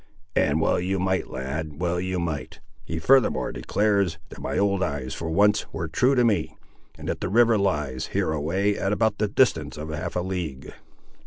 [0.35, 2.59] "And well you might, lad; well you might.
[2.85, 6.57] He furthermore declares, that my old eyes for once were true to me,
[6.97, 10.73] and that the river lies, hereaway, at about the distance of half a league.